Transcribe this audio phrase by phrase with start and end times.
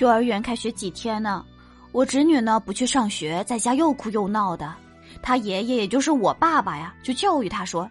[0.00, 1.44] 幼儿园开学几天呢，
[1.92, 4.72] 我侄女呢不去上学，在家又哭又闹的。
[5.22, 7.90] 她爷爷也就是我爸爸呀，就教育她说：“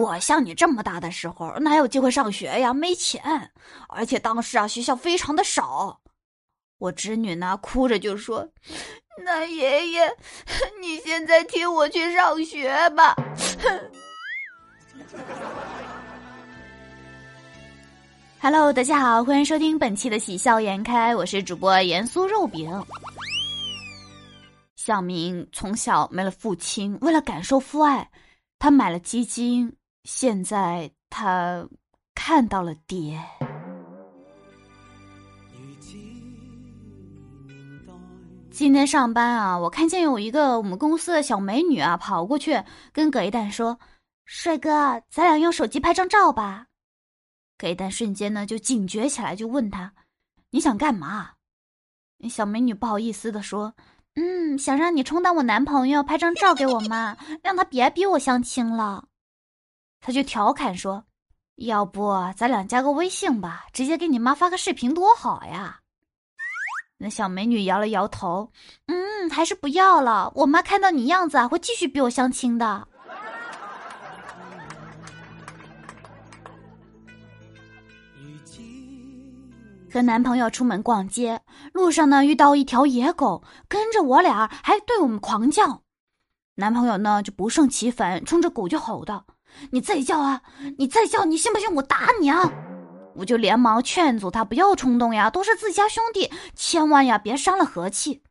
[0.00, 2.72] 我像你这么大的时候，哪有机会上学呀？
[2.72, 3.22] 没钱，
[3.88, 6.00] 而且当时啊学校非常的少。”
[6.78, 8.48] 我侄女呢哭着就说
[9.22, 10.16] ：“那爷爷，
[10.80, 13.14] 你现在替我去上学吧。
[18.42, 22.70] ”Hello，大家好，欢迎收听本期的喜笑颜开，我是主播盐酥肉饼。
[24.76, 28.10] 小明从小没了父亲，为了感受父爱，
[28.58, 29.70] 他买了基金。
[30.04, 31.68] 现在他
[32.14, 33.22] 看到了爹。
[38.50, 42.58] 今天上班啊，我看见有一个我们公司的小美女啊，跑过去
[42.90, 43.78] 跟葛一蛋说
[44.24, 44.70] ：“帅哥，
[45.10, 46.68] 咱俩用手机拍张照吧。”
[47.60, 49.92] 葛一蛋瞬间呢就警觉起来，就问他
[50.50, 51.32] ：“你想干嘛？”
[52.30, 53.74] 小美女不好意思的说。
[54.16, 59.04] 嗯，想让你充当我男朋友，拍张照给我妈，让他别逼我相亲了。
[60.00, 61.04] 他就调侃说
[61.56, 65.78] ：“要不咱俩加个微信吧，直接给你妈发个视频多好呀。”
[66.98, 68.50] 那小美女摇了摇头，
[68.86, 70.32] 嗯，还是不要了。
[70.34, 72.88] 我妈看到你样子啊，会继续逼我相亲的。
[79.92, 81.40] 和男朋友出门逛街，
[81.72, 85.82] 路上呢遇到一条野狗，跟着我俩还对我们狂叫。
[86.54, 89.24] 男朋友呢就不胜其烦，冲着狗就吼道
[89.72, 90.42] ：“你再叫啊，
[90.78, 92.52] 你再叫，你信不信我打你啊？”
[93.16, 98.22] 我就连忙劝阻他不要冲动呀，都是自家兄弟，千万呀别伤了和气。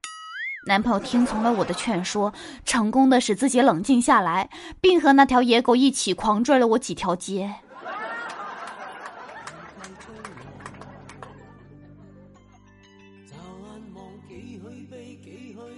[0.68, 4.50] 男朋友听从了我的劝说，成功的使自己冷静下来，
[4.80, 7.56] 并和那条野狗一起狂拽了我几条街。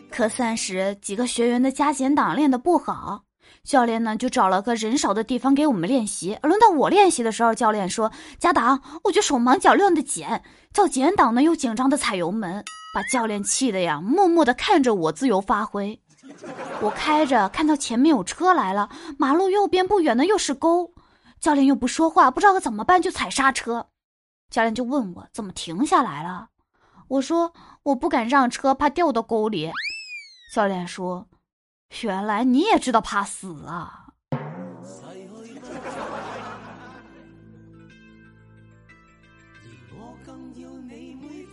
[0.09, 3.23] 科三时，几个学员的加减档练得不好，
[3.63, 6.37] 教练呢就找了个人少的地方给我们练习。
[6.43, 12.63] 轮到我练习的时候，教练说加档，我就手忙脚乱的减，叫减档呢又紧张的踩油门，
[12.93, 15.97] 把教练气的呀，默默的看着我自由发挥。
[16.81, 20.93] 我开着，看到前面有车来了，马路右边不远的又是沟，
[21.39, 23.87] 教练又不说话，不知道该怎么办，就踩刹车。
[24.49, 26.49] 教练就问我怎么停下来了，
[27.11, 27.51] 我说
[27.83, 29.69] 我不敢让车，怕掉到沟里。
[30.55, 31.27] 教练说
[32.03, 34.05] ：“原来你也知道怕死啊！”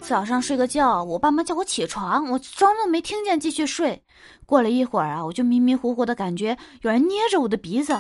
[0.00, 4.04] 早上睡个觉，我爸妈叫我起床，我装作没听见，继续睡。
[4.46, 7.98] 过了一会儿啊，我就迷迷糊糊的感觉有人捏着我的鼻子，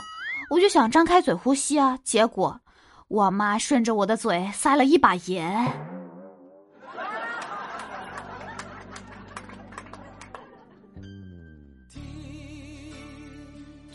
[0.50, 2.60] 我就想张开嘴呼吸啊，结果
[3.08, 5.97] 我妈顺着我的嘴塞了一把盐。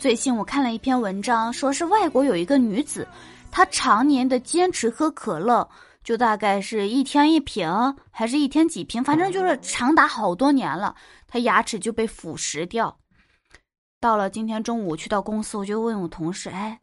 [0.04, 3.08] 最近我看了一篇文章，说是外国有一个女子，
[3.50, 5.66] 她常年的坚持喝可乐，
[6.02, 7.66] 就大概是一天一瓶，
[8.10, 10.94] 还是一天几瓶，反正就是长达好多年了，
[11.26, 12.94] 她牙齿就被腐蚀掉。
[13.98, 16.78] 到了今天中午去到公司，我就问我同事：“哎，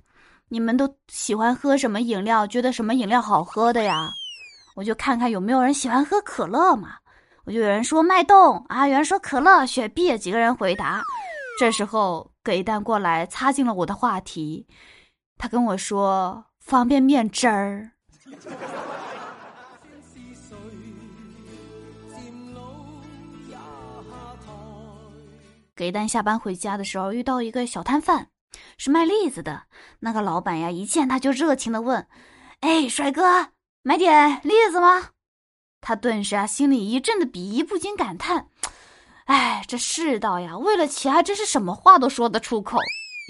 [0.50, 2.48] 你们都喜欢喝什么饮料？
[2.48, 4.12] 觉得什么饮料好喝的呀？”
[4.74, 6.96] 我就看看有没有人喜欢喝可乐嘛。
[7.46, 11.04] 我就有人说脉动啊，有人说可乐、雪碧，几个人回答。
[11.60, 12.31] 这时候。
[12.44, 14.66] 葛一蛋过来插进了我的话题，
[15.38, 17.92] 他跟我说方便面汁儿。
[25.76, 28.28] 葛一蛋下班回家的时候遇到一个小摊贩，
[28.78, 29.64] 是卖栗子的。
[30.00, 32.08] 那个老板呀，一见他就热情的问
[32.62, 33.50] ：“哎，帅哥，
[33.84, 35.10] 买点栗子吗？”
[35.82, 38.48] 他顿时啊，心里一阵的鄙夷，不禁感叹。
[39.32, 42.78] 哎，这世道呀，为了钱还真是什么话都说得出口。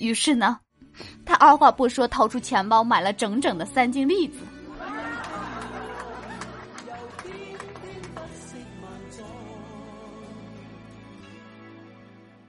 [0.01, 0.57] 于是呢，
[1.23, 4.39] 他二话不说，掏出钱包买了整整的三斤栗子。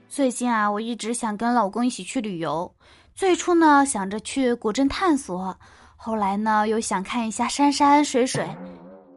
[0.09, 2.73] 最近啊，我一直想跟老公一起去旅游。
[3.13, 5.55] 最初呢，想着去古镇探索，
[5.95, 8.49] 后来呢，又想看一下山山水水。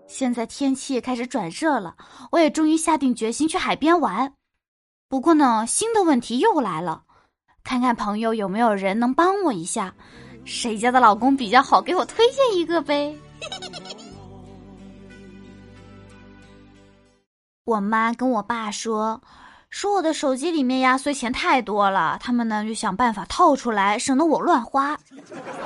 [0.08, 1.96] 现在天气也开始转热了，
[2.30, 4.32] 我也终于下定决心去海边玩。
[5.08, 7.02] 不过呢，新的问题又来了，
[7.62, 9.94] 看看朋友有没有人能帮我一下，
[10.44, 13.14] 谁家的老公比较好，给我推荐一个呗。
[17.64, 19.20] 我妈跟我爸说，
[19.70, 24.96] 说我的手机里面压岁钱太多了，他们呢就想办法套出来，省得我乱花。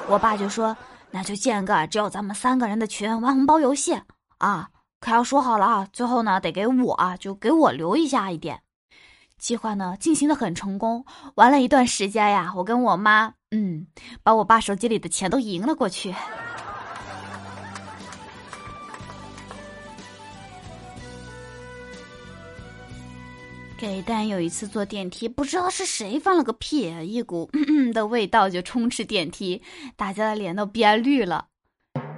[0.09, 0.77] 我爸就说，
[1.11, 4.01] 那就建个只有咱们三个人的群，玩红包游戏。
[4.41, 4.71] 啊，
[5.01, 8.63] 可要说好了啊，最后呢得给我啊，就给我留一下一点。
[9.39, 11.05] 计划呢进行的很成功，
[11.35, 13.87] 玩了一段时间呀，我跟我妈，嗯，
[14.23, 16.15] 把我爸手机里的钱都赢了过去。
[23.77, 29.63] 给蛋有一次坐电梯，不知道是谁放了个屁，一股嗯嗯的味道就充斥电梯，
[29.97, 31.47] 大家的脸都憋绿了。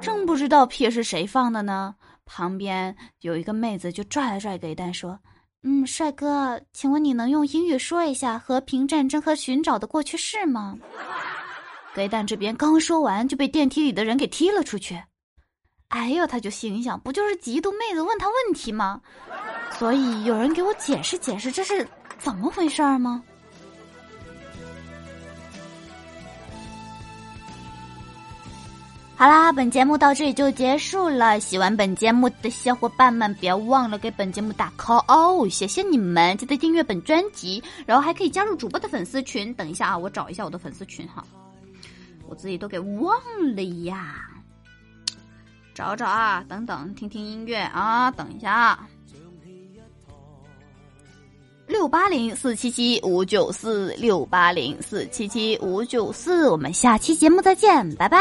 [0.01, 5.19] 正不知道屁是谁放的呢，旁边有一个妹子就拽了拽给蛋说
[5.65, 10.79] ：“嗯，帅哥，请问你能用英语说一下和平、战争和寻找的过去式吗？”
[11.95, 15.03] 给蛋这边刚说完，就被电梯里的人给踢了出去。
[15.89, 19.03] 哎呦，他就心想，不就是嫉妒妹子问他问题吗？
[19.73, 21.87] 所以有人给我解释解释，这是
[22.19, 23.23] 怎么回事儿吗？
[29.23, 31.39] 好啦，本节目到这里就结束了。
[31.39, 36.37] 喜欢本节目的小伙伴们，别忘了给本节目打 call 哦，谢谢你们！
[36.37, 39.55] 记得订阅本专辑，然后还可以加入主播的粉丝群。
[39.55, 41.25] 等一下啊，我找一下我的粉丝群哈，
[42.27, 43.17] 我自己都给忘
[43.55, 44.29] 了呀。
[45.73, 48.89] 找找啊，等等，听听音乐啊，等一下啊。
[51.69, 58.19] 六八零四七七五九四六八零四七七五九四，我们下期节目再见，拜拜。